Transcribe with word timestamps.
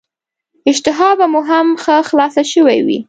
اشتها 0.69 1.07
به 1.17 1.25
مو 1.31 1.41
هم 1.49 1.67
ښه 1.83 1.95
خلاصه 2.09 2.41
شوې 2.53 2.79
وي. 2.87 2.99